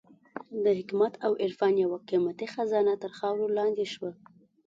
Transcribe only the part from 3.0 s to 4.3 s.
تر خاورو لاندې شوه.